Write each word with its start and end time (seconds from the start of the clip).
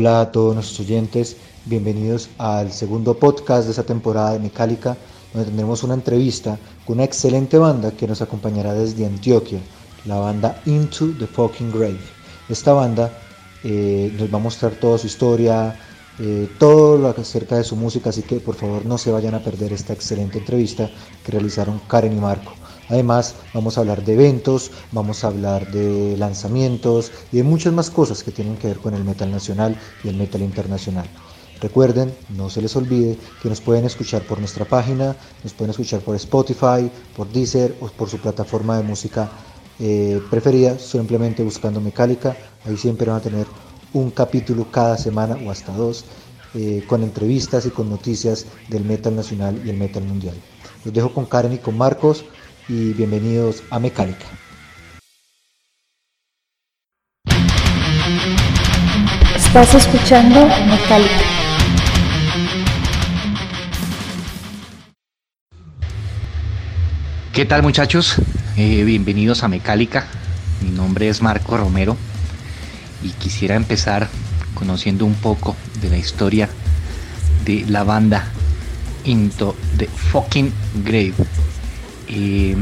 Hola 0.00 0.22
a 0.22 0.32
todos 0.32 0.54
nuestros 0.54 0.80
oyentes, 0.80 1.36
bienvenidos 1.66 2.30
al 2.38 2.72
segundo 2.72 3.18
podcast 3.18 3.64
de 3.66 3.72
esta 3.72 3.82
temporada 3.82 4.32
de 4.32 4.38
Mecálica, 4.38 4.96
donde 5.34 5.48
tendremos 5.48 5.82
una 5.82 5.92
entrevista 5.92 6.58
con 6.86 6.94
una 6.94 7.04
excelente 7.04 7.58
banda 7.58 7.90
que 7.90 8.06
nos 8.06 8.22
acompañará 8.22 8.72
desde 8.72 9.04
Antioquia, 9.04 9.60
la 10.06 10.16
banda 10.16 10.58
Into 10.64 11.12
the 11.18 11.26
Fucking 11.26 11.70
Grave. 11.70 12.00
Esta 12.48 12.72
banda 12.72 13.12
eh, 13.62 14.10
nos 14.18 14.32
va 14.32 14.38
a 14.38 14.40
mostrar 14.40 14.72
toda 14.72 14.96
su 14.96 15.06
historia, 15.06 15.78
eh, 16.18 16.48
todo 16.58 16.96
lo 16.96 17.08
acerca 17.08 17.58
de 17.58 17.64
su 17.64 17.76
música, 17.76 18.08
así 18.08 18.22
que 18.22 18.40
por 18.40 18.54
favor 18.54 18.86
no 18.86 18.96
se 18.96 19.10
vayan 19.10 19.34
a 19.34 19.44
perder 19.44 19.74
esta 19.74 19.92
excelente 19.92 20.38
entrevista 20.38 20.88
que 21.22 21.32
realizaron 21.32 21.78
Karen 21.86 22.16
y 22.16 22.20
Marco. 22.20 22.54
Además, 22.90 23.36
vamos 23.54 23.78
a 23.78 23.82
hablar 23.82 24.04
de 24.04 24.14
eventos, 24.14 24.72
vamos 24.90 25.22
a 25.22 25.28
hablar 25.28 25.70
de 25.70 26.16
lanzamientos 26.18 27.12
y 27.30 27.36
de 27.36 27.44
muchas 27.44 27.72
más 27.72 27.88
cosas 27.88 28.24
que 28.24 28.32
tienen 28.32 28.56
que 28.56 28.66
ver 28.66 28.78
con 28.78 28.94
el 28.94 29.04
metal 29.04 29.30
nacional 29.30 29.78
y 30.02 30.08
el 30.08 30.16
metal 30.16 30.42
internacional. 30.42 31.06
Recuerden, 31.60 32.12
no 32.30 32.50
se 32.50 32.60
les 32.60 32.74
olvide 32.74 33.16
que 33.42 33.48
nos 33.48 33.60
pueden 33.60 33.84
escuchar 33.84 34.22
por 34.22 34.40
nuestra 34.40 34.64
página, 34.64 35.14
nos 35.44 35.52
pueden 35.52 35.70
escuchar 35.70 36.00
por 36.00 36.16
Spotify, 36.16 36.90
por 37.16 37.30
Deezer 37.30 37.76
o 37.80 37.86
por 37.88 38.08
su 38.08 38.18
plataforma 38.18 38.76
de 38.78 38.82
música 38.82 39.30
eh, 39.78 40.20
preferida, 40.28 40.76
simplemente 40.78 41.44
buscando 41.44 41.80
Mecálica. 41.80 42.36
Ahí 42.64 42.76
siempre 42.76 43.06
van 43.06 43.18
a 43.18 43.22
tener 43.22 43.46
un 43.92 44.10
capítulo 44.10 44.66
cada 44.70 44.98
semana 44.98 45.38
o 45.46 45.50
hasta 45.50 45.72
dos 45.72 46.06
eh, 46.54 46.82
con 46.88 47.04
entrevistas 47.04 47.66
y 47.66 47.70
con 47.70 47.88
noticias 47.88 48.46
del 48.68 48.84
metal 48.84 49.14
nacional 49.14 49.62
y 49.64 49.70
el 49.70 49.76
metal 49.76 50.02
mundial. 50.02 50.34
Los 50.84 50.92
dejo 50.92 51.12
con 51.12 51.26
Karen 51.26 51.52
y 51.52 51.58
con 51.58 51.78
Marcos 51.78 52.24
y 52.70 52.92
bienvenidos 52.92 53.64
a 53.68 53.80
Mecálica. 53.80 54.26
Estás 59.34 59.74
escuchando 59.74 60.46
Metallica. 60.46 61.24
¿Qué 67.32 67.44
tal 67.44 67.64
muchachos? 67.64 68.14
Eh, 68.56 68.84
bienvenidos 68.84 69.42
a 69.42 69.48
Mecálica. 69.48 70.06
Mi 70.62 70.70
nombre 70.70 71.08
es 71.08 71.22
Marco 71.22 71.56
Romero 71.56 71.96
y 73.02 73.08
quisiera 73.10 73.56
empezar 73.56 74.08
conociendo 74.54 75.06
un 75.06 75.14
poco 75.14 75.56
de 75.82 75.90
la 75.90 75.98
historia 75.98 76.48
de 77.44 77.64
la 77.66 77.82
banda 77.82 78.30
Into 79.04 79.56
the 79.76 79.86
Fucking 79.86 80.52
Grave. 80.84 81.14
Eh, 82.12 82.56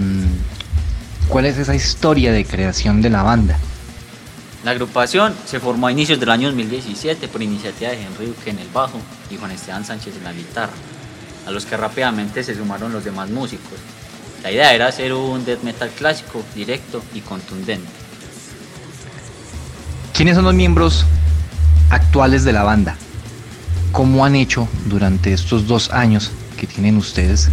¿Cuál 1.29 1.47
es 1.47 1.57
esa 1.57 1.75
historia 1.75 2.33
de 2.33 2.45
creación 2.45 3.01
de 3.01 3.09
la 3.09 3.23
banda? 3.23 3.59
La 4.63 4.73
agrupación 4.73 5.35
se 5.47 5.59
formó 5.59 5.87
a 5.87 5.93
inicios 5.93 6.21
del 6.21 6.29
año 6.29 6.49
2017 6.49 7.29
por 7.29 7.43
iniciativa 7.43 7.91
de 7.91 8.03
Henry 8.03 8.27
Duque 8.27 8.51
en 8.51 8.59
el 8.59 8.69
bajo 8.69 9.01
y 9.31 9.37
Juan 9.37 9.53
Esteban 9.53 9.87
Sánchez 9.87 10.17
en 10.17 10.25
la 10.25 10.33
guitarra, 10.33 10.73
a 11.47 11.51
los 11.51 11.65
que 11.65 11.79
rápidamente 11.79 12.45
se 12.45 12.55
sumaron 12.55 12.93
los 12.93 13.05
demás 13.05 13.31
músicos. 13.31 13.79
La 14.43 14.53
idea 14.53 14.75
era 14.75 14.89
hacer 14.89 15.15
un 15.15 15.45
death 15.47 15.63
metal 15.63 15.91
clásico, 15.97 16.45
directo 16.55 17.03
y 17.15 17.21
contundente. 17.21 17.89
¿Quiénes 20.13 20.35
son 20.35 20.45
los 20.45 20.55
miembros 20.55 21.07
actuales 21.91 22.45
de 22.45 22.53
la 22.53 22.65
banda? 22.65 22.97
¿Cómo 23.93 24.27
han 24.27 24.37
hecho 24.37 24.69
durante 24.87 25.33
estos 25.33 25.67
dos 25.67 25.91
años 25.91 26.33
que 26.59 26.67
tienen 26.67 26.99
ustedes 26.99 27.49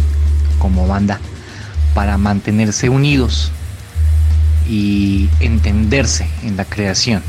como 0.58 0.86
banda 0.86 1.20
para 1.96 2.18
mantenerse 2.18 2.90
unidos 2.90 3.50
y 4.68 5.30
entenderse 5.40 6.28
en 6.42 6.58
la 6.58 6.66
creación? 6.66 7.22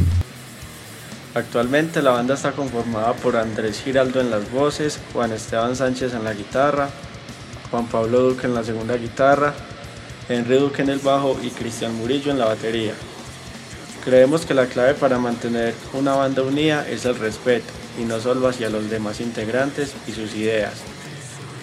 Actualmente 1.34 2.02
la 2.02 2.12
banda 2.12 2.34
está 2.34 2.52
conformada 2.52 3.14
por 3.14 3.38
Andrés 3.38 3.82
Giraldo 3.82 4.20
en 4.20 4.30
las 4.30 4.52
voces, 4.52 5.00
Juan 5.14 5.32
Esteban 5.32 5.78
Sánchez 5.78 6.14
en 6.14 6.26
la 6.26 6.34
guitarra, 6.34 6.90
Juan 7.72 7.88
Pablo 7.88 8.20
Duque 8.20 8.46
en 8.46 8.56
la 8.56 8.64
segunda 8.66 8.98
guitarra, 8.98 9.54
Henry 10.28 10.58
Duque 10.58 10.82
en 10.82 10.90
el 10.90 11.00
bajo 11.00 11.40
y 11.42 11.50
Cristian 11.50 11.96
Murillo 11.96 12.30
en 12.30 12.40
la 12.40 12.48
batería. 12.48 12.92
Creemos 14.04 14.46
que 14.46 14.54
la 14.54 14.66
clave 14.66 14.96
para 14.96 15.18
mantener 15.18 15.76
una 15.94 16.14
banda 16.14 16.42
unida 16.42 16.86
es 16.90 17.06
el 17.06 17.18
respeto, 17.18 17.72
y 17.98 18.04
no 18.04 18.20
solo 18.20 18.50
hacia 18.50 18.70
los 18.70 18.90
demás 18.90 19.22
integrantes 19.22 19.94
y 20.08 20.12
sus 20.12 20.36
ideas, 20.36 20.74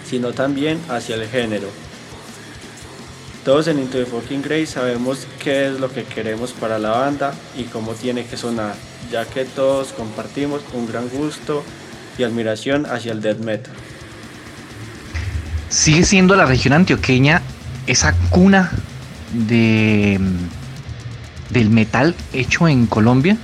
sino 0.09 0.33
también 0.33 0.81
hacia 0.89 1.15
el 1.15 1.27
género. 1.29 1.67
Todos 3.45 3.67
en 3.67 3.77
Into 3.77 3.99
the 3.99 4.07
Fucking 4.07 4.41
Grey 4.41 4.65
sabemos 4.65 5.27
qué 5.37 5.67
es 5.67 5.79
lo 5.79 5.93
que 5.93 6.03
queremos 6.03 6.51
para 6.53 6.79
la 6.79 6.89
banda 6.89 7.35
y 7.55 7.65
cómo 7.65 7.93
tiene 7.93 8.25
que 8.25 8.37
sonar, 8.37 8.73
ya 9.11 9.25
que 9.25 9.45
todos 9.45 9.93
compartimos 9.93 10.63
un 10.73 10.87
gran 10.87 11.07
gusto 11.09 11.63
y 12.17 12.23
admiración 12.23 12.87
hacia 12.87 13.11
el 13.11 13.21
death 13.21 13.37
metal. 13.37 13.71
¿Sigue 15.69 16.03
siendo 16.05 16.35
la 16.35 16.45
región 16.45 16.73
antioqueña 16.73 17.43
esa 17.85 18.13
cuna 18.31 18.71
de, 19.31 20.19
del 21.51 21.69
metal 21.69 22.15
hecho 22.33 22.67
en 22.67 22.87
Colombia? 22.87 23.37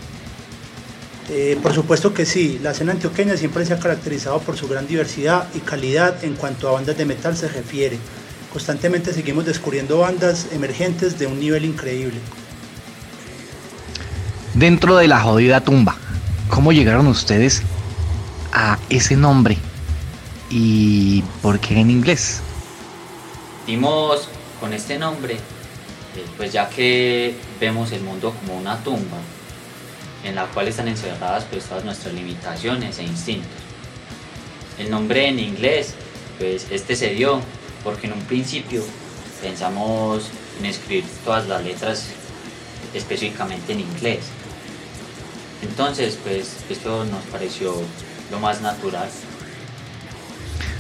Eh, 1.29 1.59
por 1.62 1.75
supuesto 1.75 2.12
que 2.12 2.25
sí, 2.25 2.59
la 2.63 2.72
escena 2.72 2.94
antioqueña 2.94 3.38
siempre 3.38 3.68
se 3.68 3.75
ha 3.75 3.79
caracterizado 3.79 4.39
por 4.39 4.57
su 4.57 4.68
gran 4.68 4.88
diversidad 4.88 5.47
y 5.53 5.59
calidad 5.59 6.23
en 6.23 6.33
cuanto 6.33 6.68
a 6.68 6.72
bandas 6.72 6.97
de 6.97 7.06
metal 7.06 7.38
se 7.38 7.47
refiere. 7.50 8.00
Constantemente 8.51 9.13
seguimos 9.13 9.45
descubriendo 9.45 10.00
bandas 10.00 10.47
emergentes 10.51 11.17
de 11.17 11.25
un 11.25 11.39
nivel 11.39 11.63
increíble. 11.63 12.19
Dentro 14.53 14.97
de 14.97 15.07
la 15.07 15.22
jodida 15.22 15.62
tumba, 15.62 15.95
¿cómo 16.50 16.73
llegaron 16.73 17.07
ustedes 17.07 17.62
a 18.51 18.78
ese 18.89 19.16
nombre? 19.16 19.57
¿Y 20.50 21.22
por 21.41 21.62
qué 21.62 21.79
en 21.79 21.89
inglés? 21.89 22.41
Dimos 23.66 24.28
con 24.59 24.73
este 24.73 25.00
nombre, 25.00 25.35
eh, 25.35 26.25
pues 26.35 26.51
ya 26.51 26.68
que 26.68 27.33
vemos 27.62 27.94
el 27.94 28.01
mundo 28.01 28.35
como 28.38 28.57
una 28.57 28.83
tumba, 28.83 29.18
en 30.25 30.35
la 30.35 30.47
cual 30.47 30.68
están 30.68 30.89
encerradas 30.89 31.45
pues 31.50 31.63
todas 31.63 31.85
nuestras 31.85 32.13
limitaciones 32.13 33.00
e 33.00 33.03
instintos. 33.03 33.50
El 34.78 34.89
nombre 34.89 35.29
en 35.29 35.39
inglés, 35.39 35.94
pues 36.38 36.68
este 36.69 36.97
se 36.97 37.13
dio 37.13 37.39
porque 37.84 38.08
en 38.08 38.14
un 38.14 38.22
principio 38.22 38.84
pensamos 39.42 40.30
en 40.59 40.66
escribir 40.66 41.06
todas 41.25 41.47
las 41.47 41.64
letras 41.64 42.08
específicamente 42.94 43.74
en 43.74 43.81
inglés. 43.81 44.19
Entonces, 45.62 46.18
pues 46.24 46.58
esto 46.69 47.06
nos 47.06 47.24
pareció 47.25 47.74
lo 48.31 48.40
más 48.40 48.62
natural. 48.62 49.09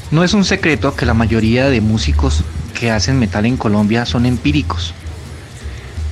No 0.09 0.23
es 0.23 0.33
un 0.33 0.43
secreto 0.43 0.95
que 0.95 1.05
la 1.05 1.13
mayoría 1.13 1.69
de 1.69 1.81
músicos 1.81 2.43
que 2.77 2.91
hacen 2.91 3.19
metal 3.19 3.45
en 3.45 3.57
Colombia 3.57 4.05
son 4.05 4.25
empíricos. 4.25 4.93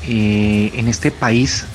Eh, 0.08 0.72
en 0.76 0.88
este 0.88 1.12
país, 1.12 1.66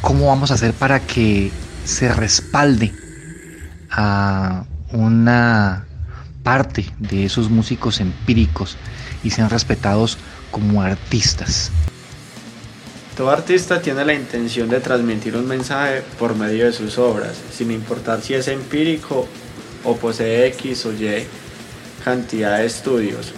¿cómo 0.00 0.26
vamos 0.26 0.50
a 0.50 0.54
hacer 0.54 0.72
para 0.72 1.00
que 1.00 1.50
se 1.84 2.12
respalde 2.12 2.92
a 3.90 4.64
una 4.92 5.86
parte 6.42 6.86
de 6.98 7.24
esos 7.24 7.50
músicos 7.50 8.00
empíricos 8.00 8.76
y 9.22 9.30
sean 9.30 9.50
respetados 9.50 10.18
como 10.50 10.82
artistas? 10.82 11.70
Todo 13.16 13.30
artista 13.30 13.82
tiene 13.82 14.04
la 14.04 14.14
intención 14.14 14.68
de 14.68 14.80
transmitir 14.80 15.36
un 15.36 15.46
mensaje 15.46 16.02
por 16.18 16.34
medio 16.34 16.64
de 16.64 16.72
sus 16.72 16.96
obras, 16.96 17.36
sin 17.52 17.70
importar 17.70 18.22
si 18.22 18.34
es 18.34 18.48
empírico 18.48 19.28
o 19.84 19.96
posee 19.96 20.46
X 20.46 20.86
o 20.86 20.92
Y 20.92 21.26
cantidad 22.04 22.58
de 22.58 22.66
estudios. 22.66 23.32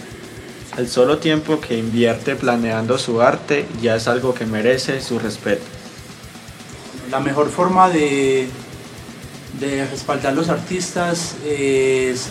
El 0.77 0.87
solo 0.87 1.17
tiempo 1.17 1.59
que 1.59 1.77
invierte 1.77 2.35
planeando 2.35 2.97
su 2.97 3.21
arte 3.21 3.65
ya 3.81 3.95
es 3.95 4.07
algo 4.07 4.33
que 4.33 4.45
merece 4.45 5.01
su 5.01 5.19
respeto. 5.19 5.63
La 7.11 7.19
mejor 7.19 7.49
forma 7.49 7.89
de, 7.89 8.47
de 9.59 9.85
respaldar 9.85 10.33
a 10.33 10.35
los 10.35 10.49
artistas 10.49 11.35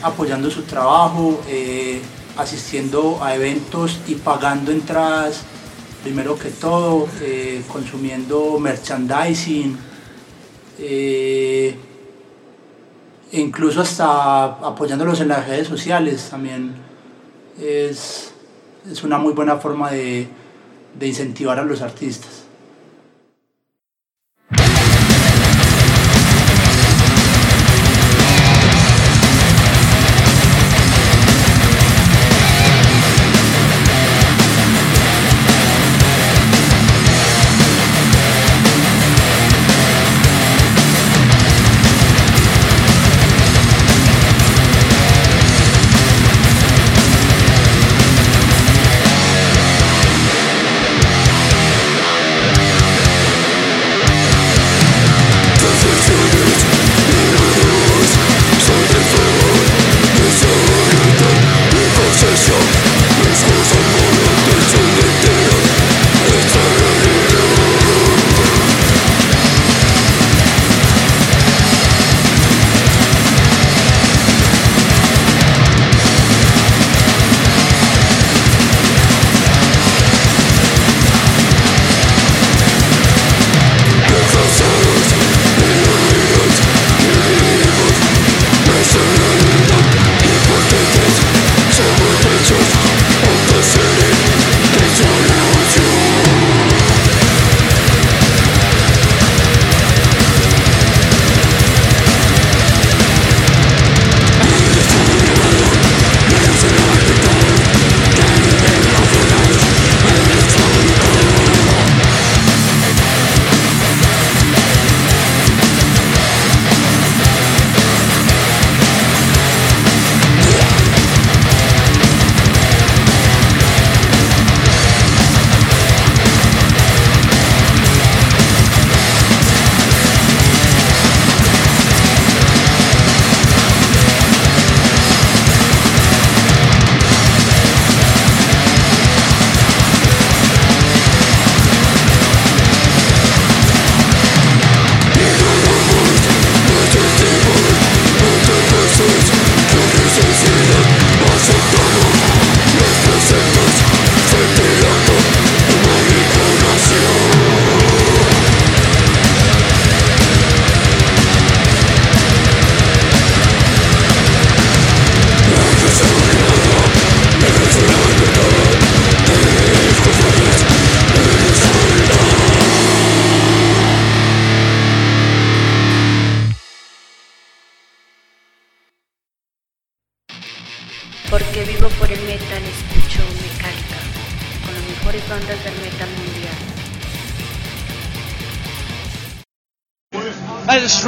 apoyando 0.03 0.51
su 0.51 0.63
trabajo, 0.63 1.41
eh, 1.49 2.01
asistiendo 2.37 3.23
a 3.23 3.35
eventos 3.35 4.01
y 4.07 4.17
pagando 4.17 4.73
entradas 4.73 5.45
primero 6.03 6.37
que 6.37 6.51
todo, 6.51 7.09
eh, 7.21 7.63
consumiendo 7.69 8.59
merchandising, 8.59 9.79
eh, 10.79 11.77
e 13.31 13.41
incluso 13.41 13.81
hasta 13.81 14.45
apoyándolos 14.45 15.21
en 15.21 15.29
las 15.29 15.47
redes 15.47 15.69
sociales 15.69 16.29
también 16.29 16.75
es, 17.59 18.33
es 18.91 19.03
una 19.05 19.17
muy 19.19 19.33
buena 19.33 19.57
forma 19.57 19.91
de, 19.91 20.27
de 20.99 21.07
incentivar 21.07 21.59
a 21.59 21.63
los 21.63 21.81
artistas. 21.83 22.42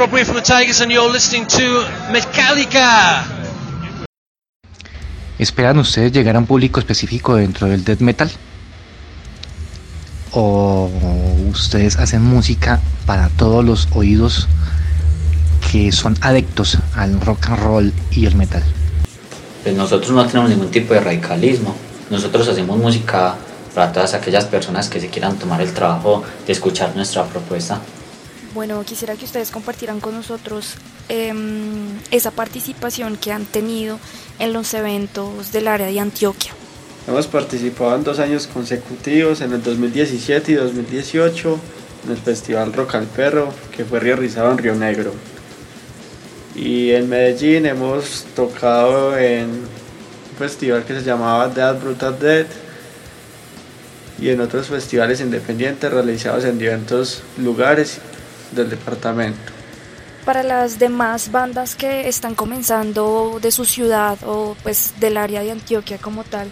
Hi, 0.05 0.11
this 0.11 0.13
is 0.13 0.13
Rob 0.13 0.13
Weir 0.13 0.25
from 0.25 0.35
the 0.35 0.41
Tigers, 0.41 0.81
and 0.81 0.91
you're 0.91 1.11
listening 1.11 1.47
to 1.47 1.83
Metallica. 2.11 3.25
¿Esperan 5.39 5.79
ustedes 5.79 6.11
llegar 6.11 6.35
a 6.35 6.39
un 6.39 6.45
público 6.45 6.79
específico 6.79 7.35
dentro 7.35 7.67
del 7.67 7.83
death 7.83 8.01
metal? 8.01 8.29
¿O 10.31 10.91
ustedes 11.49 11.97
hacen 11.97 12.21
música 12.21 12.81
para 13.07 13.29
todos 13.29 13.65
los 13.65 13.87
oídos 13.95 14.47
que 15.71 15.91
son 15.91 16.15
adictos 16.21 16.77
al 16.93 17.19
rock 17.21 17.49
and 17.49 17.59
roll 17.59 17.93
y 18.11 18.27
el 18.27 18.35
metal? 18.35 18.63
Pues 19.63 19.75
nosotros 19.75 20.11
no 20.11 20.25
tenemos 20.27 20.51
ningún 20.51 20.69
tipo 20.69 20.93
de 20.93 20.99
radicalismo. 20.99 21.75
Nosotros 22.11 22.47
hacemos 22.47 22.77
música 22.77 23.35
para 23.73 23.91
todas 23.91 24.13
aquellas 24.13 24.45
personas 24.45 24.87
que 24.87 24.99
se 24.99 25.09
quieran 25.09 25.39
tomar 25.39 25.61
el 25.61 25.73
trabajo 25.73 26.23
de 26.45 26.53
escuchar 26.53 26.95
nuestra 26.95 27.23
propuesta. 27.23 27.79
Bueno, 28.55 28.81
quisiera 28.85 29.17
que 29.17 29.25
ustedes 29.25 29.51
compartieran 29.51 29.99
con 29.99 30.15
nosotros 30.15 30.75
em, 31.09 31.99
esa 32.09 32.31
participación 32.31 33.17
que 33.17 33.33
han 33.33 33.43
tenido 33.43 33.99
en 34.39 34.53
los 34.53 34.73
eventos 34.73 35.51
del 35.51 35.67
área 35.67 35.87
de 35.87 35.99
Antioquia. 35.99 36.53
Hemos 37.05 37.27
participado 37.27 37.93
en 37.97 38.05
dos 38.05 38.17
años 38.17 38.47
consecutivos, 38.47 39.41
en 39.41 39.51
el 39.51 39.61
2017 39.61 40.53
y 40.53 40.55
2018, 40.55 41.59
en 42.05 42.11
el 42.11 42.17
Festival 42.17 42.71
Rock 42.71 42.95
al 42.95 43.07
Perro, 43.07 43.53
que 43.75 43.83
fue 43.83 43.99
realizado 43.99 44.49
en 44.53 44.57
Río 44.57 44.75
Negro. 44.75 45.11
Y 46.55 46.91
en 46.91 47.09
Medellín 47.09 47.65
hemos 47.65 48.23
tocado 48.37 49.17
en 49.17 49.49
un 49.49 50.37
festival 50.39 50.85
que 50.85 50.93
se 50.93 51.03
llamaba 51.03 51.49
Dead 51.49 51.77
Brutal 51.77 52.17
Dead 52.17 52.45
y 54.17 54.29
en 54.29 54.39
otros 54.39 54.67
festivales 54.67 55.19
independientes 55.19 55.91
realizados 55.91 56.45
en 56.45 56.57
diversos 56.57 57.21
lugares 57.37 57.99
del 58.55 58.69
departamento. 58.69 59.51
Para 60.25 60.41
las 60.41 60.79
demás 60.79 61.31
bandas 61.31 61.75
que 61.75 62.07
están 62.07 62.33
comenzando 62.33 63.39
de 63.41 63.51
su 63.51 63.65
ciudad 63.65 64.17
o 64.25 64.55
pues 64.63 64.93
del 64.99 65.17
área 65.17 65.41
de 65.43 65.51
Antioquia 65.51 65.99
como 65.99 66.23
tal, 66.23 66.49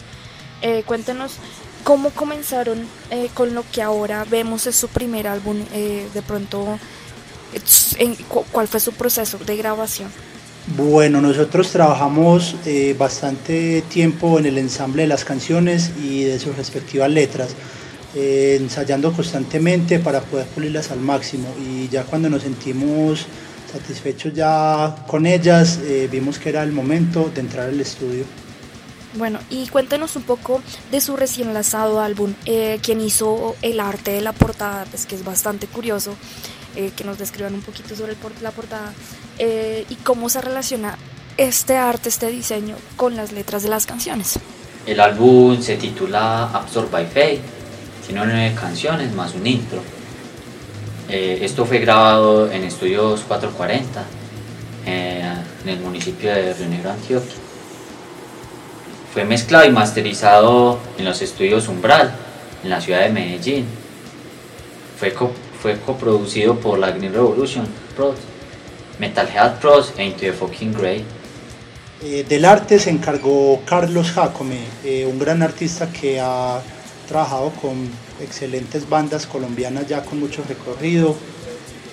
eh, 0.61 0.83
cuéntenos 0.85 1.39
cómo 1.83 2.11
comenzaron 2.11 2.85
eh, 3.09 3.29
con 3.33 3.53
lo 3.53 3.63
que 3.71 3.81
ahora 3.81 4.25
vemos 4.29 4.67
es 4.67 4.75
su 4.75 4.87
primer 4.87 5.27
álbum, 5.27 5.57
eh, 5.73 6.07
de 6.13 6.21
pronto 6.21 6.79
en, 7.97 8.15
cuál 8.51 8.67
fue 8.67 8.79
su 8.79 8.93
proceso 8.93 9.37
de 9.39 9.57
grabación. 9.57 10.09
Bueno, 10.77 11.19
nosotros 11.19 11.71
trabajamos 11.71 12.55
eh, 12.65 12.95
bastante 12.97 13.83
tiempo 13.89 14.39
en 14.39 14.45
el 14.45 14.57
ensamble 14.57 15.01
de 15.01 15.09
las 15.09 15.25
canciones 15.25 15.91
y 16.01 16.23
de 16.23 16.39
sus 16.39 16.55
respectivas 16.55 17.11
letras, 17.11 17.49
eh, 18.15 18.57
ensayando 18.59 19.11
constantemente 19.11 19.99
para 19.99 20.21
poder 20.21 20.45
pulirlas 20.47 20.91
al 20.91 20.99
máximo 20.99 21.47
y 21.59 21.87
ya 21.89 22.03
cuando 22.03 22.29
nos 22.29 22.43
sentimos 22.43 23.25
satisfechos 23.71 24.33
ya 24.33 24.95
con 25.07 25.25
ellas, 25.25 25.79
eh, 25.83 26.07
vimos 26.11 26.37
que 26.37 26.49
era 26.49 26.63
el 26.63 26.71
momento 26.71 27.31
de 27.33 27.41
entrar 27.41 27.69
al 27.69 27.79
estudio. 27.79 28.25
Bueno, 29.15 29.39
y 29.49 29.67
cuéntenos 29.67 30.15
un 30.15 30.23
poco 30.23 30.61
de 30.91 30.99
su 30.99 31.15
recién 31.15 31.53
lanzado 31.53 32.01
álbum, 32.01 32.33
quien 32.81 32.99
hizo 32.99 33.55
el 33.61 33.79
arte 33.79 34.09
de 34.09 34.21
la 34.21 34.33
portada, 34.33 34.85
pues 34.89 35.05
que 35.05 35.13
es 35.13 35.23
bastante 35.23 35.67
curioso. 35.67 36.15
Eh, 36.75 36.91
que 36.95 37.03
nos 37.03 37.19
describan 37.19 37.53
un 37.53 37.61
poquito 37.61 37.95
sobre 37.95 38.15
la 38.41 38.49
portada 38.49 38.93
eh, 39.37 39.85
y 39.89 39.95
cómo 39.97 40.27
se 40.27 40.41
relaciona 40.41 40.97
este 41.37 41.77
arte, 41.77 42.09
este 42.09 42.31
diseño 42.31 42.75
con 42.95 43.15
las 43.15 43.31
letras 43.31 43.61
de 43.61 43.69
las 43.69 43.85
canciones. 43.85 44.39
El 44.87 44.99
álbum 44.99 45.61
se 45.61 45.77
titula 45.77 46.49
Absorb 46.51 46.89
by 46.89 47.05
Fate 47.05 47.41
Tiene 48.05 48.25
nueve 48.25 48.55
canciones 48.59 49.13
más 49.13 49.33
un 49.33 49.47
intro. 49.47 49.81
Eh, 51.09 51.39
esto 51.41 51.65
fue 51.65 51.79
grabado 51.79 52.51
en 52.51 52.63
Estudios 52.63 53.21
440 53.21 54.03
eh, 54.85 55.21
en 55.63 55.69
el 55.69 55.79
municipio 55.79 56.33
de 56.33 56.53
Río 56.53 56.67
Negro, 56.67 56.91
Antioquia. 56.91 57.35
Fue 59.13 59.23
mezclado 59.25 59.65
y 59.65 59.71
masterizado 59.71 60.79
en 60.97 61.05
los 61.05 61.21
estudios 61.21 61.67
Umbral, 61.67 62.13
en 62.63 62.69
la 62.69 62.81
ciudad 62.81 63.01
de 63.01 63.09
Medellín. 63.09 63.65
Fue, 64.99 65.13
co 65.13 65.31
fue 65.61 65.79
coproducido 65.79 66.55
por 66.59 66.79
la 66.79 66.91
Green 66.91 67.13
Revolution 67.13 67.65
Pros, 67.95 68.15
Metalhead 68.99 69.59
Pros 69.59 69.93
e 69.97 70.03
Into 70.03 70.21
the 70.21 70.33
Fucking 70.33 70.73
Grey. 70.73 71.05
Eh, 72.01 72.25
del 72.27 72.43
arte 72.43 72.79
se 72.79 72.89
encargó 72.89 73.61
Carlos 73.65 74.11
Jacome, 74.11 74.59
eh, 74.83 75.05
un 75.05 75.17
gran 75.19 75.41
artista 75.41 75.89
que 75.89 76.19
ha 76.19 76.59
trabajado 77.07 77.51
con 77.61 77.89
excelentes 78.21 78.87
bandas 78.89 79.27
colombianas 79.27 79.87
ya 79.87 80.03
con 80.03 80.19
mucho 80.19 80.43
recorrido 80.47 81.15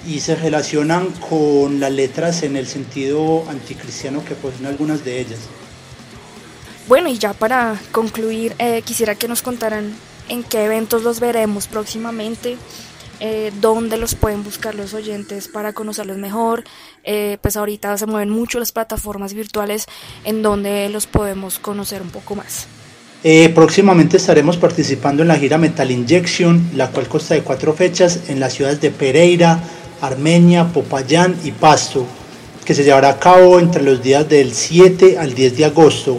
y 0.06 0.20
se 0.20 0.34
relacionan 0.34 1.10
con 1.12 1.80
las 1.80 1.92
letras 1.92 2.42
en 2.42 2.56
el 2.56 2.66
sentido 2.66 3.44
anticristiano 3.48 4.24
que 4.24 4.34
poseen 4.34 4.66
algunas 4.66 5.04
de 5.04 5.20
ellas. 5.20 5.40
Bueno, 6.88 7.08
y 7.08 7.18
ya 7.18 7.34
para 7.34 7.78
concluir, 7.92 8.54
eh, 8.58 8.82
quisiera 8.82 9.14
que 9.14 9.28
nos 9.28 9.42
contaran 9.42 9.94
en 10.28 10.42
qué 10.42 10.64
eventos 10.64 11.02
los 11.02 11.20
veremos 11.20 11.66
próximamente, 11.66 12.56
eh, 13.20 13.52
dónde 13.60 13.98
los 13.98 14.14
pueden 14.14 14.42
buscar 14.42 14.74
los 14.74 14.94
oyentes 14.94 15.46
para 15.48 15.72
conocerlos 15.72 16.16
mejor. 16.16 16.64
Eh, 17.04 17.38
pues 17.42 17.56
ahorita 17.56 17.96
se 17.98 18.06
mueven 18.06 18.30
mucho 18.30 18.58
las 18.58 18.72
plataformas 18.72 19.34
virtuales 19.34 19.86
en 20.24 20.42
donde 20.42 20.88
los 20.88 21.06
podemos 21.06 21.58
conocer 21.58 22.00
un 22.02 22.10
poco 22.10 22.34
más. 22.34 22.66
Eh, 23.22 23.50
próximamente 23.54 24.16
estaremos 24.16 24.56
participando 24.56 25.20
en 25.20 25.28
la 25.28 25.36
gira 25.36 25.58
Metal 25.58 25.90
Injection, 25.90 26.70
la 26.74 26.88
cual 26.88 27.06
consta 27.06 27.34
de 27.34 27.42
cuatro 27.42 27.74
fechas 27.74 28.20
en 28.28 28.40
las 28.40 28.54
ciudades 28.54 28.80
de 28.80 28.90
Pereira, 28.90 29.62
Armenia, 30.00 30.72
Popayán 30.72 31.36
y 31.44 31.50
Pasto, 31.50 32.06
que 32.64 32.74
se 32.74 32.82
llevará 32.82 33.10
a 33.10 33.18
cabo 33.18 33.58
entre 33.58 33.82
los 33.82 34.02
días 34.02 34.26
del 34.26 34.54
7 34.54 35.18
al 35.18 35.34
10 35.34 35.56
de 35.58 35.64
agosto. 35.66 36.18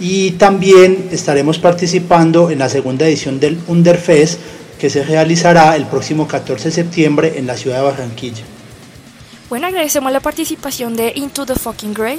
Y 0.00 0.32
también 0.32 1.08
estaremos 1.12 1.58
participando 1.60 2.50
en 2.50 2.58
la 2.58 2.68
segunda 2.68 3.06
edición 3.06 3.38
del 3.38 3.60
Underfest, 3.68 4.40
que 4.76 4.90
se 4.90 5.04
realizará 5.04 5.76
el 5.76 5.86
próximo 5.86 6.26
14 6.26 6.64
de 6.64 6.74
septiembre 6.74 7.34
en 7.36 7.46
la 7.46 7.56
ciudad 7.56 7.76
de 7.76 7.84
Barranquilla. 7.84 8.42
Bueno, 9.48 9.68
agradecemos 9.68 10.10
la 10.10 10.18
participación 10.18 10.96
de 10.96 11.12
Into 11.14 11.46
the 11.46 11.54
Fucking 11.54 11.94
Grave. 11.94 12.18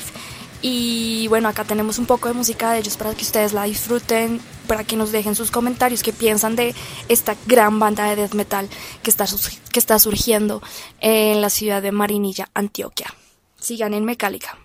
Y 0.68 1.28
bueno, 1.28 1.48
acá 1.48 1.64
tenemos 1.64 2.00
un 2.00 2.08
poco 2.08 2.28
de 2.28 2.34
música 2.34 2.72
de 2.72 2.80
ellos 2.80 2.98
para 2.98 3.14
que 3.14 3.22
ustedes 3.22 3.54
la 3.54 3.66
disfruten, 3.66 4.42
para 4.66 4.84
que 4.84 4.96
nos 4.96 5.12
dejen 5.12 5.36
sus 5.36 5.52
comentarios, 5.52 6.02
qué 6.02 6.12
piensan 6.12 6.56
de 6.56 6.74
esta 7.08 7.36
gran 7.46 7.78
banda 7.78 8.10
de 8.10 8.16
death 8.16 8.34
metal 8.34 8.68
que 9.04 9.12
está, 9.12 9.28
que 9.72 9.78
está 9.78 10.00
surgiendo 10.00 10.64
en 11.02 11.40
la 11.40 11.52
ciudad 11.52 11.84
de 11.84 11.92
Marinilla, 11.92 12.50
Antioquia. 12.56 13.14
Sigan 13.60 13.94
en 13.94 14.06
Mecálica. 14.06 14.58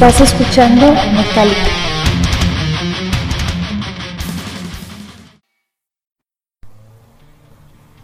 Estás 0.00 0.20
escuchando 0.20 0.92
Metallica. 0.92 1.66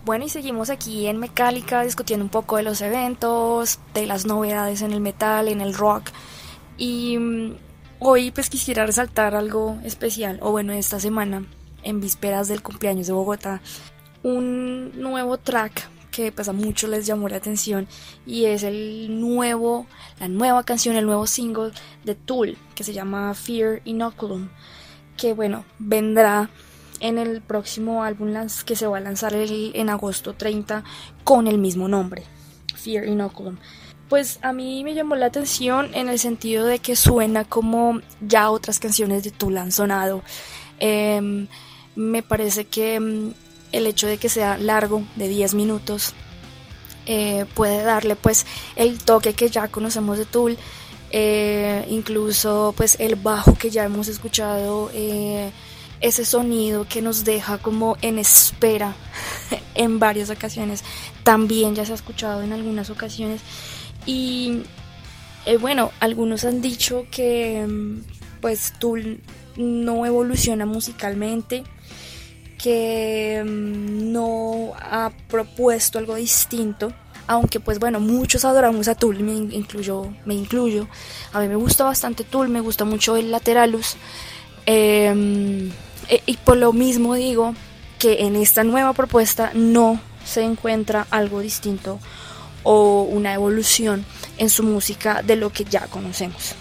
Bueno, 0.05 0.25
y 0.25 0.29
seguimos 0.29 0.71
aquí 0.71 1.07
en 1.07 1.19
Mecálica 1.21 1.85
discutiendo 1.85 2.25
un 2.25 2.31
poco 2.31 2.57
de 2.57 2.65
los 2.65 2.81
eventos, 2.81 3.79
de 3.95 4.09
las 4.09 4.27
novedades 4.27 4.83
en 4.83 4.91
el 4.91 5.01
metal, 5.01 5.47
en 5.47 5.61
el 5.61 5.73
rock. 5.73 6.11
Y 6.79 7.17
mm, 7.17 7.55
hoy 8.01 8.33
pues 8.33 8.51
quisiera 8.51 8.85
resaltar 8.85 9.37
algo 9.37 9.79
especial, 9.85 10.41
o 10.43 10.51
bueno, 10.51 10.73
esta 10.73 10.99
semana, 10.99 11.47
en 11.85 12.01
vísperas 12.01 12.49
del 12.49 12.61
cumpleaños 12.61 13.07
de 13.07 13.13
Bogotá, 13.13 13.61
un 14.25 15.01
nuevo 15.01 15.39
track 15.39 15.94
que 16.15 16.31
pues 16.31 16.49
a 16.49 16.53
muchos 16.53 16.89
les 16.89 17.07
llamó 17.07 17.29
la 17.29 17.39
atención 17.39 17.89
y 18.25 18.45
es 18.45 18.63
el 18.63 19.21
nuevo, 19.21 19.87
la 20.21 20.29
nueva 20.29 20.63
canción, 20.63 20.95
el 20.95 21.07
nuevo 21.07 21.27
single 21.27 21.73
de 22.05 22.15
Tool 22.15 22.57
que 22.77 22.85
se 22.85 22.93
llama 22.93 23.35
Fear 23.35 23.83
Inoculum, 23.85 24.49
que 25.17 25.33
bueno, 25.33 25.65
vendrá 25.79 26.51
en 27.01 27.19
el 27.19 27.43
próximo 27.43 28.05
álbum 28.05 28.33
que 28.65 28.77
se 28.77 28.87
va 28.87 28.99
a 28.99 29.01
lanzar 29.01 29.35
en 29.35 29.91
agosto 29.91 30.35
30 30.35 30.85
con 31.25 31.49
el 31.49 31.59
mismo 31.59 31.89
nombre, 31.89 32.23
Fear 32.77 33.07
Inoculum. 33.07 33.57
Pues 34.09 34.39
a 34.43 34.53
mí 34.53 34.85
me 34.85 34.95
llamó 34.95 35.17
la 35.17 35.27
atención 35.27 35.91
en 35.95 36.09
el 36.09 36.21
sentido 36.21 36.67
de 36.67 36.79
que 36.79 36.95
suena 36.95 37.45
como 37.45 38.01
ya 38.21 38.51
otras 38.51 38.79
canciones 38.79 39.25
de 39.25 39.33
Tool 39.33 39.59
han 39.59 39.73
sonado. 39.73 40.23
Em, 40.79 41.49
me 41.97 42.23
parece 42.23 42.67
que 42.67 43.01
mm, 43.01 43.33
el 43.75 43.87
hecho 43.89 44.07
de 44.07 44.19
que 44.19 44.29
sea 44.29 44.57
largo, 44.57 45.03
de 45.17 45.29
10 45.29 45.55
minutos, 45.55 46.15
eh, 47.07 47.45
puede 47.55 47.83
darle 47.83 48.15
pues 48.17 48.47
el 48.77 48.99
toque 48.99 49.35
que 49.35 49.51
ya 49.51 49.69
conocemos 49.69 50.17
de 50.17 50.25
Tool, 50.25 50.57
eh, 51.11 51.85
incluso 51.91 52.73
pues 52.77 52.97
el 53.01 53.17
bajo 53.17 53.55
que 53.55 53.71
ya 53.71 53.85
hemos 53.85 54.07
escuchado, 54.07 54.91
eh, 54.95 55.51
ese 56.01 56.25
sonido 56.25 56.87
que 56.89 57.03
nos 57.03 57.25
deja 57.25 57.59
como 57.59 57.97
en 58.01 58.19
espera 58.19 58.95
en 59.75 59.99
varias 59.99 60.31
ocasiones, 60.31 60.85
también 61.25 61.75
ya 61.75 61.85
se 61.85 61.93
ha 61.93 61.97
escuchado 61.97 62.43
en 62.43 62.53
algunas 62.53 62.91
ocasiones. 62.91 63.41
Y 64.07 64.63
bueno, 65.61 65.91
algunos 65.99 66.45
han 66.45 66.63
dicho 66.63 67.07
que 67.11 67.67
mm, 67.67 68.03
pues 68.41 68.73
Tool 68.79 69.21
no 69.57 70.07
evoluciona 70.07 70.65
musicalmente, 70.65 71.65
que 72.59 73.43
mm, 73.45 74.13
no 74.13 74.73
ha 74.77 75.11
propuesto 75.29 75.99
algo 75.99 76.15
distinto. 76.15 76.93
Aunque 77.27 77.59
pues 77.59 77.79
bueno, 77.79 78.01
muchos 78.01 78.45
adoramos 78.45 78.87
a 78.89 78.95
Tool, 78.95 79.21
me 79.21 79.33
incluyo, 79.33 80.13
me 80.27 80.35
incluyo. 80.35 80.89
A 81.33 81.41
mí 81.41 81.49
me 81.49 81.57
gusta 81.57 81.85
bastante 81.85 82.25
Tool, 82.25 82.49
me 82.49 82.61
gusta 82.61 82.85
mucho 82.85 83.17
el 83.17 83.31
Lateralus. 83.31 83.97
Em, 84.67 85.71
e, 86.09 86.23
y 86.27 86.37
por 86.39 86.57
lo 86.57 86.73
mismo 86.73 87.15
digo 87.15 87.55
que 87.99 88.25
en 88.27 88.37
esta 88.37 88.65
nueva 88.65 88.93
propuesta 88.93 89.51
no 89.55 90.01
se 90.25 90.43
encuentra 90.43 91.07
algo 91.11 91.41
distinto 91.41 91.99
o 92.63 93.03
una 93.03 93.35
evolución 93.35 94.05
en 94.39 94.51
su 94.51 94.63
música 94.63 95.23
de 95.23 95.37
lo 95.37 95.51
que 95.51 95.65
ya 95.65 95.87
conocemos. 95.87 96.55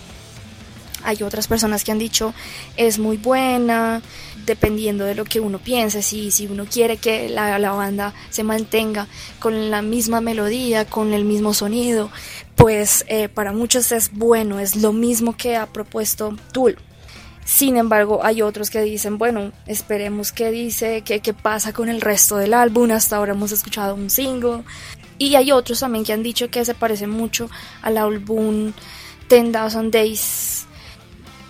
Hay 1.03 1.21
otras 1.21 1.47
personas 1.47 1.83
que 1.83 1.91
han 1.91 1.99
dicho 1.99 2.33
es 2.77 2.99
muy 2.99 3.17
buena, 3.17 4.01
dependiendo 4.45 5.05
de 5.05 5.15
lo 5.15 5.25
que 5.25 5.39
uno 5.39 5.59
piense, 5.59 6.01
si, 6.01 6.31
si 6.31 6.47
uno 6.47 6.65
quiere 6.65 6.97
que 6.97 7.29
la, 7.29 7.57
banda 7.71 8.13
se 8.29 8.43
mantenga 8.43 9.07
con 9.39 9.71
la 9.71 9.81
misma 9.81 10.21
melodía, 10.21 10.85
con 10.85 11.13
el 11.13 11.25
mismo 11.25 11.53
sonido, 11.53 12.09
pues 12.55 13.05
eh, 13.07 13.29
para 13.29 13.51
muchos 13.51 13.91
es 13.91 14.11
bueno, 14.11 14.59
es 14.59 14.75
lo 14.75 14.93
mismo 14.93 15.35
que 15.35 15.55
ha 15.55 15.65
propuesto 15.67 16.35
Tool. 16.51 16.77
Sin 17.45 17.75
embargo, 17.75 18.21
hay 18.23 18.41
otros 18.41 18.69
que 18.69 18.81
dicen, 18.81 19.17
bueno, 19.17 19.51
esperemos 19.65 20.31
qué 20.31 20.49
dice, 20.49 21.01
qué, 21.01 21.19
qué 21.19 21.33
pasa 21.33 21.73
con 21.73 21.89
el 21.89 21.99
resto 21.99 22.37
del 22.37 22.53
álbum, 22.53 22.91
hasta 22.91 23.17
ahora 23.17 23.33
hemos 23.33 23.51
escuchado 23.51 23.95
un 23.95 24.09
single. 24.09 24.63
Y 25.17 25.35
hay 25.35 25.51
otros 25.51 25.79
también 25.81 26.05
que 26.05 26.13
han 26.13 26.23
dicho 26.23 26.49
que 26.49 26.63
se 26.63 26.73
parece 26.73 27.05
mucho 27.07 27.49
al 27.81 27.97
álbum 27.97 28.71
Ten 29.27 29.51
Thousand 29.51 29.91
Days 29.91 30.65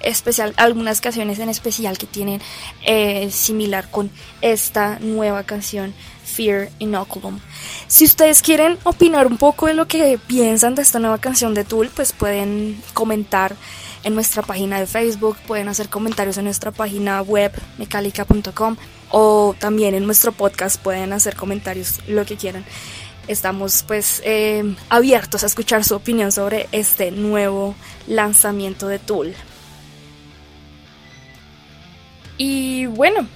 especial, 0.03 0.53
algunas 0.57 1.01
canciones 1.01 1.39
en 1.39 1.49
especial 1.49 1.97
que 1.97 2.05
tienen 2.05 2.41
eh, 2.85 3.29
similar 3.31 3.89
con 3.89 4.11
esta 4.41 4.99
nueva 4.99 5.43
canción 5.43 5.93
Fear 6.23 6.69
Inoculum. 6.79 7.39
Si 7.87 8.05
ustedes 8.05 8.41
quieren 8.41 8.77
opinar 8.83 9.27
un 9.27 9.37
poco 9.37 9.67
de 9.67 9.73
lo 9.73 9.87
que 9.87 10.19
piensan 10.27 10.75
de 10.75 10.81
esta 10.81 10.99
nueva 10.99 11.19
canción 11.19 11.53
de 11.53 11.63
Tool, 11.63 11.89
pues 11.93 12.11
pueden 12.11 12.81
comentar 12.93 13.55
en 14.03 14.15
nuestra 14.15 14.41
página 14.41 14.79
de 14.79 14.87
Facebook, 14.87 15.37
pueden 15.47 15.69
hacer 15.69 15.89
comentarios 15.89 16.37
en 16.37 16.45
nuestra 16.45 16.71
página 16.71 17.21
web 17.21 17.51
mecálica.com 17.77 18.75
o 19.09 19.55
también 19.59 19.95
en 19.95 20.05
nuestro 20.05 20.31
podcast 20.31 20.81
pueden 20.81 21.13
hacer 21.13 21.35
comentarios 21.35 22.01
lo 22.07 22.25
que 22.25 22.35
quieran. 22.35 22.65
Estamos 23.27 23.83
pues 23.87 24.21
eh, 24.25 24.75
abiertos 24.89 25.43
a 25.43 25.45
escuchar 25.45 25.85
su 25.85 25.95
opinión 25.95 26.31
sobre 26.31 26.67
este 26.73 27.11
nuevo 27.11 27.75
lanzamiento 28.07 28.87
de 28.87 28.99
Tool. 28.99 29.33
Y 32.37 32.87
bueno, 32.87 33.27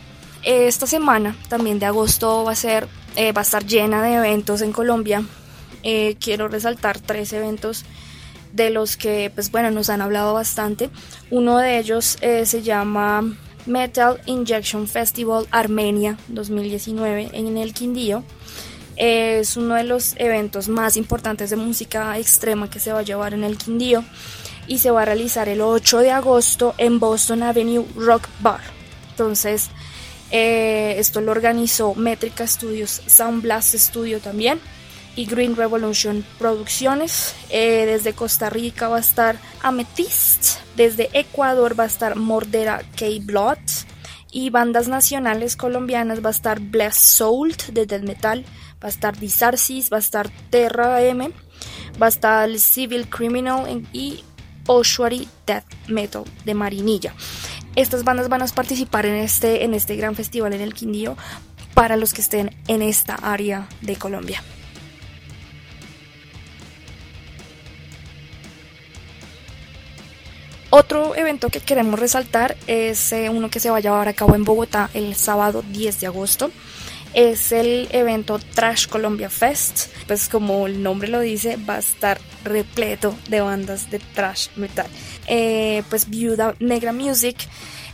esta 0.44 0.88
semana 0.88 1.36
también 1.50 1.80
de 1.80 1.86
agosto 1.86 2.44
va 2.44 2.54
a 2.54 2.56
ser, 2.56 2.88
eh, 3.16 3.32
va 3.32 3.42
a 3.42 3.44
estar 3.44 3.66
llena 3.66 4.02
de 4.02 4.16
eventos 4.16 4.62
en 4.62 4.72
Colombia. 4.72 5.24
Eh, 5.84 6.16
quiero 6.20 6.48
resaltar 6.48 7.00
tres 7.00 7.34
eventos 7.34 7.86
de 8.54 8.70
los 8.70 8.98
que, 8.98 9.32
pues 9.34 9.52
bueno, 9.52 9.72
nos 9.72 9.90
han 9.90 10.02
hablado 10.02 10.34
bastante. 10.34 10.90
Uno 11.30 11.58
de 11.58 11.78
ellos 11.80 12.18
eh, 12.22 12.46
se 12.46 12.64
llama 12.64 13.36
Metal 13.66 14.22
Injection 14.26 14.88
Festival 14.88 15.48
Armenia 15.52 16.18
2019 16.30 17.32
en 17.34 17.58
el 17.58 17.74
Quindío. 17.74 18.24
es 18.96 19.58
uno 19.58 19.76
de 19.76 19.84
los 19.84 20.16
eventos 20.18 20.70
más 20.70 20.98
importantes 20.98 21.52
de 21.52 21.56
música 21.56 22.18
extrema 22.18 22.70
que 22.70 22.80
se 22.80 22.92
va 22.92 23.00
a 23.00 23.04
llevar 23.04 23.34
en 23.34 23.44
el 23.44 23.58
Quindío 23.58 24.04
y 24.68 24.80
se 24.80 24.92
va 24.92 25.04
a 25.04 25.06
realizar 25.06 25.48
el 25.50 25.62
8 25.62 26.00
de 26.00 26.12
agosto 26.12 26.74
en 26.78 27.00
Boston 27.00 27.44
Avenue 27.44 27.86
Rock 27.96 28.28
Bar. 28.40 28.77
Entonces, 29.18 29.72
eh, 30.30 30.94
esto 31.00 31.22
lo 31.22 31.32
organizó 31.32 31.96
Métrica 31.96 32.46
Studios, 32.46 33.02
Sound 33.08 33.42
Blast 33.42 33.74
Studio 33.74 34.20
también 34.20 34.60
y 35.16 35.26
Green 35.26 35.56
Revolution 35.56 36.24
Producciones. 36.38 37.34
Eh, 37.50 37.88
desde 37.88 38.14
Costa 38.14 38.52
Rica 38.52 38.90
va 38.90 38.98
a 38.98 39.00
estar 39.00 39.40
Amethyst, 39.64 40.60
desde 40.76 41.10
Ecuador 41.14 41.78
va 41.78 41.86
a 41.86 41.88
estar 41.88 42.16
Mordera 42.16 42.84
K-Blood 42.96 43.58
y 44.32 44.52
bandas 44.52 44.88
nacionales 44.88 45.56
colombianas 45.56 46.24
va 46.24 46.30
a 46.30 46.34
estar 46.34 46.60
Blessed 46.60 47.02
Soul 47.02 47.56
de 47.72 47.88
Death 47.88 48.04
Metal, 48.04 48.46
va 48.84 48.90
a 48.90 48.90
estar 48.90 49.18
Disarcis, 49.18 49.92
va 49.92 49.98
a 49.98 50.02
estar 50.02 50.30
Terra 50.52 51.02
M, 51.02 51.32
va 52.00 52.06
a 52.06 52.10
estar 52.10 52.56
Civil 52.60 53.10
Criminal 53.10 53.84
y 53.94 54.24
Oshuari 54.68 55.28
Death 55.48 55.66
Metal 55.88 56.24
de 56.46 56.54
Marinilla. 56.54 57.16
Estas 57.78 58.04
bandas 58.04 58.28
van 58.28 58.42
a 58.42 58.48
participar 58.48 59.06
en 59.06 59.14
este, 59.14 59.64
en 59.64 59.76
este 59.76 59.96
gran 59.96 60.16
festival 60.16 60.52
en 60.52 60.62
el 60.62 60.74
Quindío 60.74 61.16
para 61.76 61.96
los 61.96 62.12
que 62.12 62.22
estén 62.22 62.50
en 62.68 62.82
esta 62.82 63.14
área 63.14 63.70
de 63.82 63.96
Colombia. 63.96 64.42
Otro 70.72 71.16
evento 71.16 71.50
que 71.50 71.60
queremos 71.60 72.00
resaltar 72.00 72.58
es 72.66 73.12
eh, 73.12 73.30
uno 73.30 73.52
que 73.52 73.60
se 73.60 73.70
va 73.70 73.78
a 73.78 73.80
llevar 73.80 74.08
a 74.08 74.14
cabo 74.14 74.34
en 74.34 74.44
Bogotá 74.44 74.90
el 74.96 75.16
sábado 75.16 75.64
10 75.72 76.00
de 76.00 76.08
agosto. 76.08 76.50
Es 77.18 77.52
el 77.52 77.88
evento 77.94 78.38
Trash 78.38 78.86
Colombia 78.88 79.32
Fest. 79.32 79.88
Pues 80.06 80.30
como 80.30 80.68
el 80.68 80.84
nombre 80.84 81.08
lo 81.08 81.20
dice, 81.20 81.58
va 81.58 81.78
a 81.78 81.80
estar 81.80 82.22
repleto 82.44 83.16
de 83.28 83.42
bandas 83.42 83.90
de 83.90 83.98
trash 83.98 84.50
metal. 84.56 84.86
Eh, 85.26 85.82
pues 85.90 86.12
Viuda 86.12 86.54
Negra 86.60 86.94
Music 86.94 87.36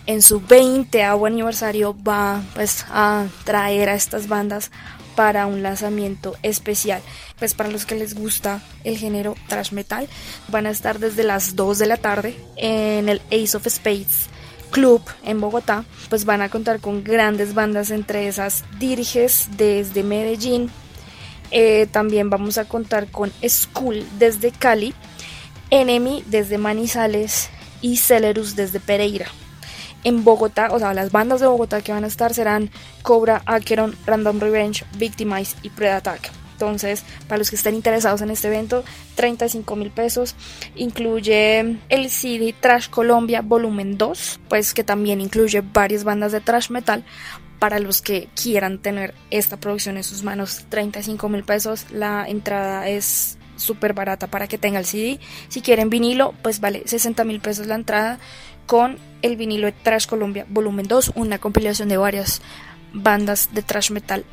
en 0.08 0.22
su 0.22 0.42
20 0.42 1.02
aniversario 1.04 1.96
va 2.04 2.44
pues 2.54 2.86
a 2.90 3.28
traer 3.46 3.88
a 3.88 3.96
estas 3.96 4.28
bandas 4.28 4.72
para 5.16 5.46
un 5.46 5.64
lanzamiento 5.64 6.36
especial. 6.44 7.02
Pues 7.40 7.54
para 7.54 7.70
los 7.70 7.86
que 7.86 7.96
les 7.96 8.16
gusta 8.16 8.62
el 8.84 8.98
género 8.98 9.36
trash 9.48 9.72
metal, 9.72 10.10
van 10.50 10.66
a 10.66 10.72
estar 10.72 11.00
desde 11.00 11.24
las 11.24 11.56
2 11.56 11.78
de 11.80 11.86
la 11.86 11.96
tarde 11.96 12.36
en 12.58 13.08
el 13.08 13.22
Ace 13.32 13.56
of 13.56 13.66
Spades 13.70 14.28
Club 14.74 15.02
en 15.24 15.40
Bogotá. 15.40 15.86
Pues 16.10 16.26
van 16.26 16.42
a 16.42 16.50
contar 16.50 16.82
con 16.82 17.04
grandes 17.04 17.54
bandas, 17.54 17.92
entre 17.92 18.28
esas 18.28 18.66
Diriges 18.80 19.48
desde 19.56 20.04
Medellín. 20.04 20.70
Eh, 21.52 21.88
también 21.90 22.30
vamos 22.30 22.58
a 22.58 22.66
contar 22.66 23.08
con 23.08 23.32
School 23.48 24.06
desde 24.20 24.52
Cali, 24.52 24.94
Enemy 25.70 26.24
desde 26.26 26.58
Manizales 26.58 27.50
y 27.82 27.98
Celerus 27.98 28.56
desde 28.56 28.80
Pereira 28.80 29.28
en 30.04 30.24
Bogotá, 30.24 30.70
o 30.72 30.80
sea, 30.80 30.94
las 30.94 31.12
bandas 31.12 31.40
de 31.40 31.48
Bogotá 31.48 31.82
que 31.82 31.94
van 31.94 32.04
a 32.04 32.08
estar 32.08 32.34
serán 32.34 32.70
Cobra, 33.02 33.42
Acheron, 33.46 33.96
Random 34.06 34.40
Revenge, 34.40 34.86
Victimize 34.98 35.56
y 35.62 35.70
Predattack. 35.70 36.43
Entonces, 36.64 37.04
para 37.28 37.40
los 37.40 37.50
que 37.50 37.58
estén 37.58 37.76
interesados 37.76 38.22
en 38.22 38.30
este 38.30 38.48
evento, 38.48 38.84
35 39.16 39.76
mil 39.76 39.92
pesos. 39.92 40.36
Incluye 40.76 41.78
el 41.90 42.10
CD 42.10 42.56
Trash 42.58 42.90
Colombia 42.90 43.42
Volumen 43.42 43.98
2, 43.98 44.40
pues 44.48 44.74
que 44.74 44.84
también 44.84 45.20
incluye 45.20 45.62
varias 45.62 46.04
bandas 46.04 46.32
de 46.32 46.42
trash 46.42 46.70
metal. 46.70 47.04
Para 47.60 47.80
los 47.80 48.02
que 48.02 48.30
quieran 48.42 48.80
tener 48.80 49.14
esta 49.30 49.58
producción 49.58 49.98
en 49.98 50.04
sus 50.04 50.24
manos, 50.24 50.66
35 50.70 51.30
mil 51.30 51.44
pesos. 51.44 51.86
La 51.92 52.26
entrada 52.28 52.88
es 52.88 53.38
súper 53.56 53.94
barata 53.94 54.28
para 54.28 54.48
que 54.48 54.58
tenga 54.58 54.80
el 54.80 54.86
CD. 54.86 55.20
Si 55.50 55.62
quieren 55.62 55.90
vinilo, 55.90 56.34
pues 56.42 56.60
vale 56.60 56.84
60 56.86 57.24
mil 57.24 57.40
pesos 57.42 57.68
la 57.68 57.76
entrada 57.76 58.20
con 58.66 58.98
el 59.22 59.36
vinilo 59.36 59.68
de 59.68 59.74
Trash 59.74 60.08
Colombia 60.08 60.46
Volumen 60.50 60.88
2, 60.88 61.14
una 61.16 61.40
compilación 61.40 61.90
de 61.90 61.98
varias 61.98 62.42
bandas 62.94 63.50
de 63.54 63.62
trash 63.62 63.92
metal. 63.92 64.26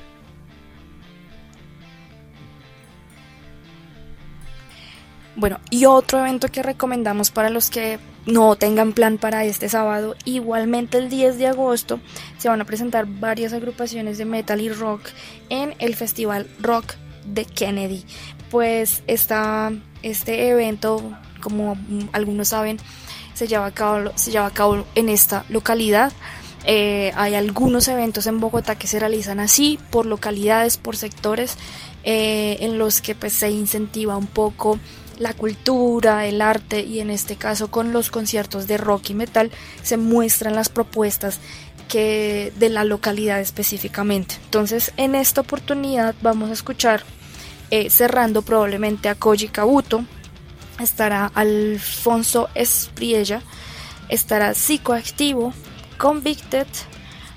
Bueno, 5.36 5.60
y 5.70 5.84
otro 5.86 6.18
evento 6.18 6.48
que 6.48 6.62
recomendamos 6.62 7.30
para 7.30 7.50
los 7.50 7.70
que 7.70 7.98
no 8.26 8.56
tengan 8.56 8.92
plan 8.92 9.16
para 9.16 9.44
este 9.44 9.68
sábado, 9.68 10.16
igualmente 10.24 10.98
el 10.98 11.08
10 11.08 11.38
de 11.38 11.46
agosto 11.46 12.00
se 12.38 12.48
van 12.48 12.60
a 12.60 12.64
presentar 12.64 13.06
varias 13.06 13.52
agrupaciones 13.52 14.18
de 14.18 14.24
metal 14.24 14.60
y 14.60 14.68
rock 14.70 15.02
en 15.48 15.74
el 15.78 15.94
Festival 15.94 16.48
Rock 16.60 16.94
de 17.24 17.44
Kennedy. 17.44 18.04
Pues 18.50 19.02
está 19.06 19.72
este 20.02 20.48
evento, 20.48 21.12
como 21.40 21.76
algunos 22.12 22.48
saben, 22.48 22.78
se 23.34 23.46
lleva 23.46 23.66
a 23.66 23.70
cabo, 23.70 24.10
se 24.16 24.32
lleva 24.32 24.46
a 24.46 24.50
cabo 24.50 24.84
en 24.94 25.08
esta 25.08 25.44
localidad. 25.48 26.12
Eh, 26.66 27.12
hay 27.16 27.34
algunos 27.34 27.88
eventos 27.88 28.26
en 28.26 28.38
Bogotá 28.40 28.74
que 28.76 28.86
se 28.86 28.98
realizan 28.98 29.40
así, 29.40 29.78
por 29.90 30.04
localidades, 30.04 30.76
por 30.76 30.96
sectores, 30.96 31.56
eh, 32.02 32.58
en 32.60 32.78
los 32.78 33.00
que 33.00 33.14
pues, 33.14 33.32
se 33.32 33.50
incentiva 33.50 34.16
un 34.16 34.26
poco 34.26 34.78
la 35.20 35.34
cultura, 35.34 36.26
el 36.26 36.40
arte 36.40 36.80
y 36.80 36.98
en 37.00 37.10
este 37.10 37.36
caso 37.36 37.70
con 37.70 37.92
los 37.92 38.10
conciertos 38.10 38.66
de 38.66 38.78
rock 38.78 39.10
y 39.10 39.14
metal 39.14 39.50
se 39.82 39.98
muestran 39.98 40.56
las 40.56 40.70
propuestas 40.70 41.38
que 41.88 42.52
de 42.56 42.70
la 42.70 42.84
localidad 42.84 43.38
específicamente. 43.38 44.36
Entonces 44.46 44.92
en 44.96 45.14
esta 45.14 45.42
oportunidad 45.42 46.14
vamos 46.22 46.48
a 46.48 46.54
escuchar 46.54 47.04
eh, 47.70 47.90
cerrando 47.90 48.40
probablemente 48.40 49.10
a 49.10 49.14
Koji 49.14 49.48
Kabuto, 49.48 50.04
estará 50.80 51.30
Alfonso 51.34 52.48
Espriella, 52.54 53.42
estará 54.08 54.54
Psicoactivo, 54.54 55.52
Convicted, 55.98 56.66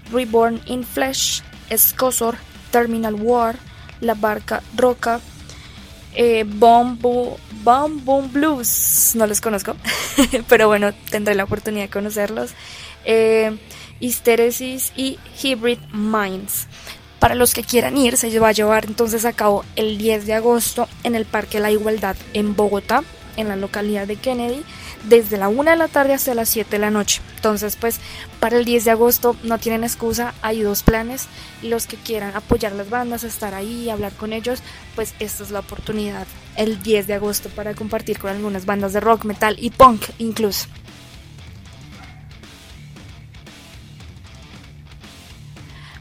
Reborn 0.10 0.62
in 0.68 0.86
Flesh, 0.86 1.44
Escosor, 1.70 2.38
Terminal 2.72 3.16
War, 3.16 3.58
La 4.00 4.14
Barca 4.14 4.64
Roca, 4.78 5.20
eh, 6.16 6.46
Bomb 6.46 7.00
Blues, 8.32 9.14
no 9.16 9.28
los 9.28 9.42
conozco, 9.42 9.76
pero 10.50 10.68
bueno, 10.68 10.94
tendré 11.10 11.36
la 11.36 11.46
oportunidad 11.46 11.86
de 11.86 11.90
conocerlos. 11.90 12.52
Eh, 13.06 13.58
y 14.00 15.20
Hybrid 15.42 15.80
Minds. 15.94 16.68
Para 17.20 17.36
los 17.36 17.54
que 17.54 17.64
quieran 17.64 17.96
ir, 17.96 18.18
se 18.18 18.38
va 18.38 18.50
a 18.50 18.52
llevar 18.52 18.86
entonces 18.86 19.24
a 19.24 19.32
cabo 19.32 19.64
el 19.78 19.98
10 19.98 20.26
de 20.26 20.34
agosto 20.34 20.90
en 21.04 21.16
el 21.16 21.26
Parque 21.26 21.62
La 21.62 21.72
Igualdad 21.72 22.18
en 22.34 22.54
Bogotá, 22.54 23.02
en 23.38 23.48
la 23.48 23.56
localidad 23.56 24.06
de 24.08 24.18
Kennedy 24.18 24.64
desde 25.04 25.38
la 25.38 25.50
1 25.50 25.72
de 25.72 25.78
la 25.78 25.88
tarde 25.88 26.14
hasta 26.14 26.34
las 26.34 26.50
7 26.50 26.70
de 26.72 26.80
la 26.80 26.92
noche. 26.92 27.22
Entonces, 27.36 27.76
pues 27.76 28.00
para 28.44 28.58
el 28.58 28.66
10 28.66 28.84
de 28.84 28.92
agosto 28.92 29.38
no 29.44 29.58
tienen 29.58 29.86
excusa, 29.86 30.34
hay 30.42 30.64
dos 30.64 30.84
planes. 30.84 31.28
Los 31.62 31.88
que 31.88 31.96
quieran 31.96 32.36
apoyar 32.36 32.74
las 32.74 32.90
bandas, 32.90 33.24
estar 33.24 33.54
ahí, 33.54 33.90
hablar 33.90 34.12
con 34.12 34.34
ellos, 34.34 34.60
pues 34.96 35.14
esta 35.20 35.44
es 35.44 35.52
la 35.52 35.60
oportunidad 35.62 36.28
el 36.58 36.84
10 36.84 37.08
de 37.08 37.14
agosto 37.14 37.48
para 37.48 37.74
compartir 37.74 38.20
con 38.20 38.32
algunas 38.32 38.66
bandas 38.66 38.92
de 38.92 39.00
rock, 39.00 39.24
metal 39.24 39.56
y 39.62 39.70
punk 39.70 40.04
incluso. 40.18 40.68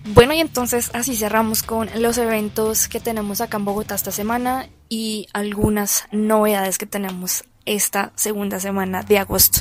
Bueno, 0.07 0.35
y 0.35 0.41
entonces 0.41 0.91
así 0.95 1.15
cerramos 1.15 1.63
con 1.63 1.91
los 2.03 2.19
eventos 2.19 2.89
que 2.89 2.99
tenemos 2.99 3.41
acá 3.41 3.59
en 3.59 3.67
Bogotá 3.67 3.95
esta 3.95 4.11
semana 4.11 4.69
y 4.89 5.29
algunas 5.33 6.09
novedades 6.11 6.79
que 6.79 6.87
tenemos 6.87 7.45
esta 7.66 8.12
segunda 8.16 8.61
semana 8.61 9.03
de 9.03 9.18
agosto. 9.18 9.61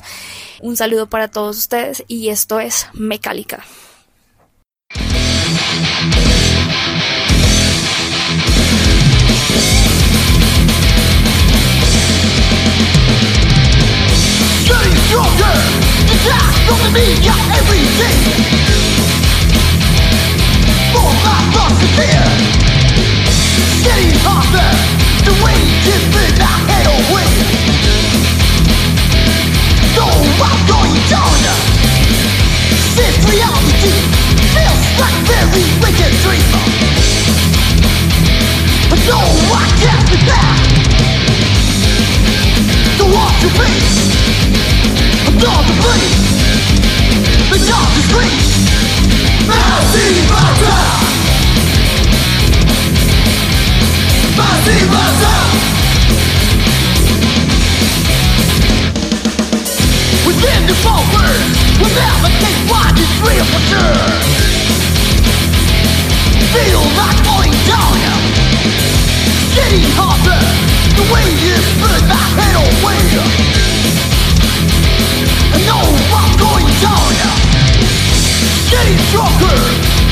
Un 0.61 0.77
saludo 0.77 1.07
para 1.07 1.27
todos 1.27 1.57
ustedes 1.57 2.03
y 2.07 2.29
esto 2.29 2.59
es 2.59 2.87
Mecálica. 2.93 3.63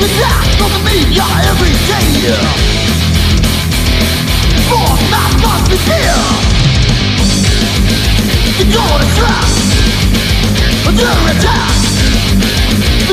The 0.00 0.08
act 0.24 0.56
of 0.64 0.72
the 0.72 0.80
media 0.88 1.20
every 1.44 1.76
day. 1.84 2.32
More 4.72 4.96
mass 5.12 5.34
must 5.44 5.68
be 5.68 5.76
here. 5.76 6.24
The 8.56 8.64
door 8.72 8.96
is 8.96 9.12
trapped. 9.20 9.60
Under 10.88 11.04
attack. 11.04 11.76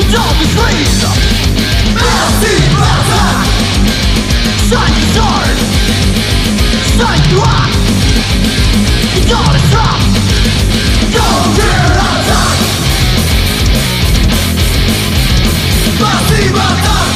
The 0.00 0.04
door 0.08 0.32
is 0.40 0.52
raised. 0.56 1.04
Massive 1.92 2.72
attack. 2.80 3.48
Strike 4.64 4.96
is 5.04 5.12
hard. 5.20 5.58
Strike 6.96 7.26
you 7.28 7.40
up. 7.44 7.68
The 9.12 9.22
door 9.28 9.50
is 9.52 9.64
trapped. 9.68 10.08
Counter 11.12 11.67
Mother 16.58 17.07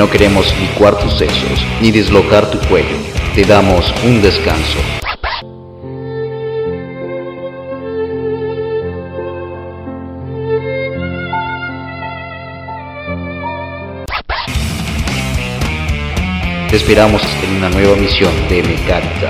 no 0.00 0.08
queremos 0.08 0.46
licuar 0.58 0.96
tus 0.96 1.12
sesos 1.18 1.60
ni 1.82 1.90
dislocar 1.90 2.50
tu 2.50 2.58
cuello. 2.70 2.96
Te 3.34 3.44
damos 3.44 3.92
un 4.02 4.22
descanso. 4.22 4.78
Te 16.70 16.76
esperamos 16.76 17.20
en 17.42 17.56
una 17.56 17.68
nueva 17.68 17.94
misión 17.96 18.32
de 18.48 18.62
Mecánica. 18.62 19.28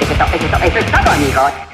Eso 0.00 0.12
es, 0.12 0.18
to- 0.18 0.78
eso 0.78 0.86
todo, 0.92 1.10
amigos. 1.12 1.69